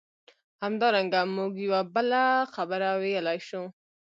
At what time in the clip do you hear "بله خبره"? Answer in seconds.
1.95-2.89